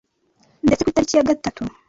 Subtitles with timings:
[0.65, 1.61] ndetse ku itariki ya gatatu